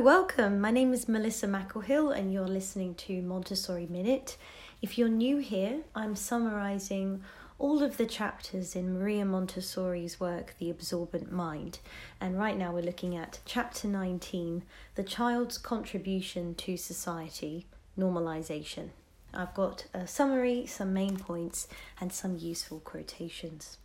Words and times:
welcome. 0.00 0.58
My 0.58 0.70
name 0.70 0.94
is 0.94 1.10
Melissa 1.10 1.46
McElhill, 1.46 2.16
and 2.16 2.32
you're 2.32 2.48
listening 2.48 2.94
to 2.94 3.20
Montessori 3.20 3.86
Minute. 3.86 4.38
If 4.80 4.96
you're 4.96 5.10
new 5.10 5.36
here, 5.38 5.80
I'm 5.94 6.16
summarizing 6.16 7.22
all 7.58 7.82
of 7.82 7.98
the 7.98 8.06
chapters 8.06 8.74
in 8.74 8.98
Maria 8.98 9.26
Montessori's 9.26 10.18
work, 10.18 10.54
The 10.58 10.70
Absorbent 10.70 11.30
Mind. 11.30 11.80
And 12.18 12.38
right 12.38 12.56
now 12.56 12.72
we're 12.72 12.82
looking 12.82 13.14
at 13.14 13.40
chapter 13.44 13.88
19 13.88 14.62
The 14.94 15.02
Child's 15.02 15.58
Contribution 15.58 16.54
to 16.54 16.78
Society 16.78 17.66
Normalization. 17.98 18.88
I've 19.34 19.52
got 19.52 19.84
a 19.92 20.06
summary, 20.06 20.64
some 20.64 20.94
main 20.94 21.18
points, 21.18 21.68
and 22.00 22.10
some 22.10 22.38
useful 22.38 22.80
quotations. 22.80 23.76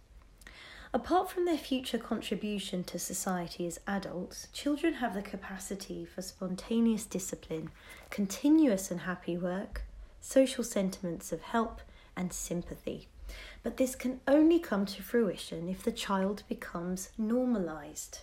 Apart 0.95 1.29
from 1.29 1.43
their 1.43 1.57
future 1.57 1.97
contribution 1.97 2.81
to 2.85 2.97
society 2.97 3.67
as 3.67 3.81
adults, 3.85 4.47
children 4.53 4.93
have 4.93 5.13
the 5.13 5.21
capacity 5.21 6.05
for 6.05 6.21
spontaneous 6.21 7.05
discipline, 7.05 7.69
continuous 8.09 8.89
and 8.89 9.01
happy 9.01 9.37
work, 9.37 9.81
social 10.21 10.63
sentiments 10.63 11.33
of 11.33 11.41
help, 11.41 11.81
and 12.15 12.31
sympathy. 12.31 13.09
But 13.61 13.75
this 13.75 13.93
can 13.93 14.21
only 14.25 14.57
come 14.57 14.85
to 14.85 15.03
fruition 15.03 15.67
if 15.67 15.83
the 15.83 15.91
child 15.91 16.43
becomes 16.47 17.09
normalized. 17.17 18.19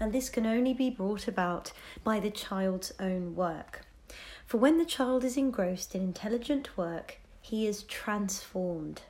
And 0.00 0.10
this 0.10 0.30
can 0.30 0.46
only 0.46 0.72
be 0.72 0.88
brought 0.88 1.28
about 1.28 1.72
by 2.04 2.20
the 2.20 2.30
child's 2.30 2.94
own 2.98 3.36
work. 3.36 3.82
For 4.46 4.56
when 4.56 4.78
the 4.78 4.86
child 4.86 5.24
is 5.24 5.36
engrossed 5.36 5.94
in 5.94 6.00
intelligent 6.00 6.74
work, 6.78 7.18
he 7.42 7.66
is 7.66 7.82
transformed. 7.82 9.02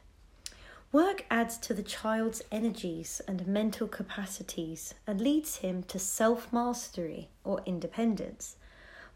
Work 0.95 1.25
adds 1.29 1.59
to 1.59 1.75
the 1.75 1.83
child's 1.83 2.41
energies 2.53 3.21
and 3.27 3.48
mental 3.48 3.89
capacities 3.89 4.95
and 5.09 5.21
leads 5.21 5.57
him 5.57 5.83
to 5.89 5.98
self 5.98 6.52
mastery 6.52 7.30
or 7.43 7.62
independence. 7.66 8.55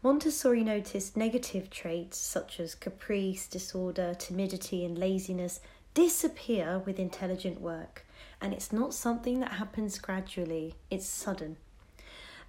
Montessori 0.03 0.61
noticed 0.61 1.15
negative 1.15 1.69
traits 1.69 2.17
such 2.17 2.59
as 2.59 2.75
caprice, 2.75 3.47
disorder, 3.47 4.13
timidity, 4.13 4.83
and 4.83 4.97
laziness 4.97 5.61
disappear 5.93 6.79
with 6.79 6.99
intelligent 6.99 7.61
work, 7.61 8.05
and 8.41 8.51
it's 8.53 8.73
not 8.73 8.93
something 8.93 9.39
that 9.39 9.53
happens 9.53 9.99
gradually, 9.99 10.75
it's 10.91 11.07
sudden. 11.07 11.55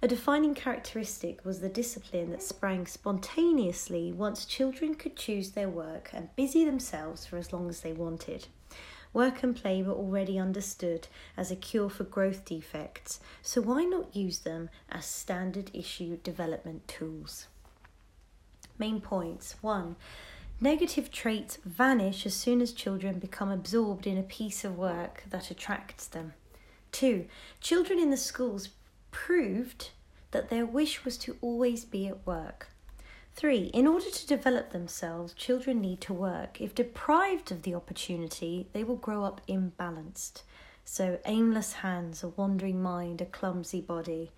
A 0.03 0.07
defining 0.07 0.55
characteristic 0.55 1.45
was 1.45 1.59
the 1.59 1.69
discipline 1.69 2.31
that 2.31 2.41
sprang 2.41 2.87
spontaneously 2.87 4.11
once 4.11 4.45
children 4.45 4.95
could 4.95 5.15
choose 5.15 5.51
their 5.51 5.69
work 5.69 6.09
and 6.11 6.35
busy 6.35 6.65
themselves 6.65 7.27
for 7.27 7.37
as 7.37 7.53
long 7.53 7.69
as 7.69 7.81
they 7.81 7.93
wanted. 7.93 8.47
Work 9.13 9.43
and 9.43 9.55
play 9.55 9.83
were 9.83 9.93
already 9.93 10.39
understood 10.39 11.07
as 11.37 11.51
a 11.51 11.55
cure 11.55 11.89
for 11.89 12.03
growth 12.03 12.45
defects, 12.45 13.19
so 13.43 13.61
why 13.61 13.83
not 13.83 14.15
use 14.15 14.39
them 14.39 14.71
as 14.89 15.05
standard 15.05 15.69
issue 15.71 16.17
development 16.23 16.87
tools? 16.87 17.45
Main 18.79 19.01
points 19.01 19.55
1. 19.61 19.95
Negative 20.59 21.11
traits 21.11 21.59
vanish 21.63 22.25
as 22.25 22.33
soon 22.33 22.59
as 22.59 22.71
children 22.71 23.19
become 23.19 23.51
absorbed 23.51 24.07
in 24.07 24.17
a 24.17 24.23
piece 24.23 24.63
of 24.63 24.79
work 24.79 25.25
that 25.29 25.51
attracts 25.51 26.07
them. 26.07 26.33
2. 26.91 27.27
Children 27.59 27.99
in 27.99 28.09
the 28.09 28.17
schools 28.17 28.69
proved 29.31 29.91
that 30.31 30.49
their 30.49 30.65
wish 30.65 31.05
was 31.05 31.17
to 31.17 31.37
always 31.39 31.85
be 31.85 32.05
at 32.05 32.27
work. 32.27 32.67
Three, 33.33 33.71
in 33.73 33.87
order 33.87 34.09
to 34.09 34.27
develop 34.27 34.71
themselves, 34.71 35.31
children 35.31 35.79
need 35.79 36.01
to 36.01 36.13
work. 36.13 36.59
If 36.59 36.75
deprived 36.75 37.49
of 37.49 37.61
the 37.61 37.73
opportunity, 37.73 38.67
they 38.73 38.83
will 38.83 38.97
grow 38.97 39.23
up 39.23 39.39
imbalanced. 39.47 40.41
So, 40.83 41.19
aimless 41.25 41.71
hands, 41.75 42.23
a 42.23 42.27
wandering 42.27 42.83
mind, 42.83 43.21
a 43.21 43.25
clumsy 43.25 43.79
body, 43.79 44.31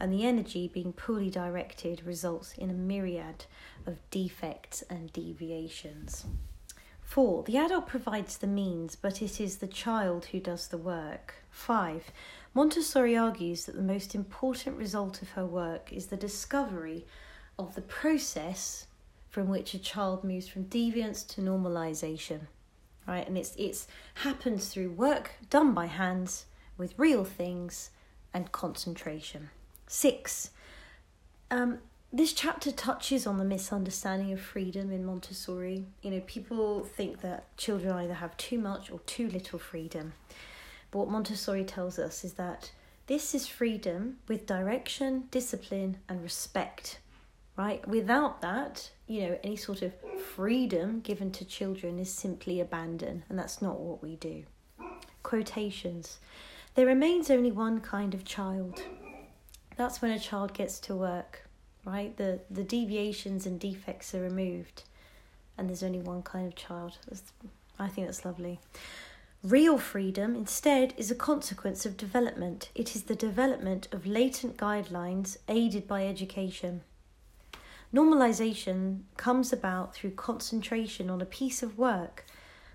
and 0.00 0.10
the 0.10 0.24
energy 0.24 0.66
being 0.66 0.94
poorly 0.94 1.28
directed 1.28 2.06
results 2.06 2.54
in 2.56 2.70
a 2.70 2.72
myriad 2.72 3.44
of 3.84 3.98
defects 4.10 4.82
and 4.88 5.12
deviations. 5.12 6.24
Four, 7.08 7.42
the 7.44 7.56
adult 7.56 7.86
provides 7.86 8.36
the 8.36 8.46
means, 8.46 8.94
but 8.94 9.22
it 9.22 9.40
is 9.40 9.56
the 9.56 9.66
child 9.66 10.26
who 10.26 10.40
does 10.40 10.68
the 10.68 10.76
work. 10.76 11.36
Five, 11.50 12.12
Montessori 12.52 13.16
argues 13.16 13.64
that 13.64 13.76
the 13.76 13.82
most 13.82 14.14
important 14.14 14.76
result 14.76 15.22
of 15.22 15.30
her 15.30 15.46
work 15.46 15.90
is 15.90 16.08
the 16.08 16.18
discovery 16.18 17.06
of 17.58 17.74
the 17.74 17.80
process 17.80 18.88
from 19.30 19.48
which 19.48 19.72
a 19.72 19.78
child 19.78 20.22
moves 20.22 20.48
from 20.48 20.66
deviance 20.66 21.26
to 21.28 21.40
normalization 21.40 22.40
right 23.06 23.26
and 23.26 23.38
it's 23.38 23.54
it's 23.56 23.86
happens 24.16 24.68
through 24.68 24.90
work 24.90 25.32
done 25.50 25.72
by 25.72 25.86
hands 25.86 26.46
with 26.76 26.98
real 26.98 27.24
things 27.24 27.90
and 28.34 28.52
concentration 28.52 29.48
six 29.86 30.50
um, 31.50 31.78
this 32.12 32.32
chapter 32.32 32.72
touches 32.72 33.26
on 33.26 33.38
the 33.38 33.44
misunderstanding 33.44 34.32
of 34.32 34.40
freedom 34.40 34.90
in 34.90 35.04
Montessori. 35.04 35.84
You 36.02 36.10
know, 36.10 36.22
people 36.26 36.84
think 36.84 37.20
that 37.20 37.56
children 37.56 37.92
either 37.92 38.14
have 38.14 38.36
too 38.36 38.58
much 38.58 38.90
or 38.90 39.00
too 39.00 39.28
little 39.28 39.58
freedom. 39.58 40.14
But 40.90 41.00
what 41.00 41.10
Montessori 41.10 41.64
tells 41.64 41.98
us 41.98 42.24
is 42.24 42.34
that 42.34 42.70
this 43.06 43.34
is 43.34 43.46
freedom 43.46 44.18
with 44.26 44.46
direction, 44.46 45.24
discipline, 45.30 45.98
and 46.08 46.22
respect 46.22 46.98
right? 47.58 47.86
Without 47.86 48.40
that, 48.40 48.90
you 49.08 49.22
know, 49.22 49.38
any 49.42 49.56
sort 49.56 49.82
of 49.82 49.92
freedom 50.34 51.00
given 51.00 51.30
to 51.32 51.44
children 51.44 51.98
is 51.98 52.10
simply 52.10 52.60
abandon, 52.60 53.24
and 53.28 53.38
that's 53.38 53.60
not 53.60 53.80
what 53.80 54.00
we 54.00 54.14
do. 54.16 54.44
Quotations 55.24 56.20
There 56.76 56.86
remains 56.86 57.30
only 57.30 57.50
one 57.50 57.80
kind 57.80 58.14
of 58.14 58.24
child. 58.24 58.80
That's 59.76 60.00
when 60.00 60.12
a 60.12 60.20
child 60.20 60.54
gets 60.54 60.78
to 60.80 60.94
work, 60.94 61.47
right? 61.88 62.16
The, 62.16 62.40
the 62.50 62.62
deviations 62.62 63.46
and 63.46 63.58
defects 63.58 64.14
are 64.14 64.20
removed, 64.20 64.84
and 65.56 65.68
there's 65.68 65.82
only 65.82 66.00
one 66.00 66.22
kind 66.22 66.46
of 66.46 66.54
child. 66.54 66.98
I 67.78 67.88
think 67.88 68.06
that's 68.06 68.24
lovely. 68.24 68.60
Real 69.42 69.78
freedom, 69.78 70.34
instead, 70.34 70.92
is 70.96 71.10
a 71.10 71.14
consequence 71.14 71.86
of 71.86 71.96
development. 71.96 72.70
It 72.74 72.94
is 72.94 73.04
the 73.04 73.14
development 73.14 73.88
of 73.92 74.06
latent 74.06 74.56
guidelines 74.56 75.36
aided 75.48 75.86
by 75.86 76.06
education. 76.06 76.82
Normalization 77.94 79.02
comes 79.16 79.52
about 79.52 79.94
through 79.94 80.10
concentration 80.10 81.08
on 81.08 81.22
a 81.22 81.26
piece 81.26 81.62
of 81.62 81.78
work. 81.78 82.26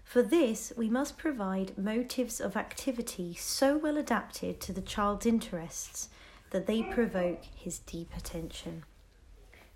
For 0.04 0.24
this, 0.24 0.74
we 0.76 0.90
must 0.90 1.18
provide 1.18 1.78
motives 1.78 2.42
of 2.42 2.58
activity 2.58 3.36
so 3.36 3.78
well 3.78 3.98
adapted 3.98 4.60
to 4.62 4.74
the 4.74 4.82
child's 4.82 5.26
interests 5.26 6.10
that 6.52 6.66
they 6.66 6.82
provoke 6.82 7.44
his 7.56 7.80
deep 7.80 8.12
attention. 8.18 8.84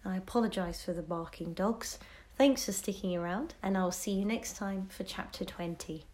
I 0.08 0.16
apologise 0.16 0.82
for 0.82 0.94
the 0.94 1.02
barking 1.02 1.54
dogs. 1.54 2.00
Thanks 2.38 2.66
for 2.66 2.72
sticking 2.72 3.14
around, 3.18 3.56
and 3.62 3.78
I'll 3.78 3.92
see 3.92 4.12
you 4.12 4.24
next 4.24 4.56
time 4.56 4.88
for 4.90 5.04
chapter 5.04 5.44
20. 5.44 6.06